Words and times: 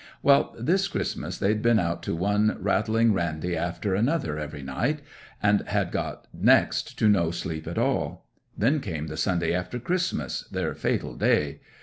'Well, 0.23 0.55
this 0.59 0.87
Christmas 0.87 1.37
they'd 1.37 1.61
been 1.61 1.77
out 1.77 2.01
to 2.09 2.15
one 2.15 2.57
rattling 2.59 3.13
randy 3.13 3.55
after 3.55 3.93
another 3.93 4.39
every 4.39 4.63
night, 4.63 5.03
and 5.43 5.61
had 5.67 5.91
got 5.91 6.25
next 6.33 6.97
to 6.97 7.07
no 7.07 7.29
sleep 7.29 7.67
at 7.67 7.77
all. 7.77 8.25
Then 8.57 8.79
came 8.79 9.05
the 9.05 9.15
Sunday 9.15 9.53
after 9.53 9.77
Christmas, 9.79 10.47
their 10.49 10.73
fatal 10.73 11.13
day. 11.15 11.61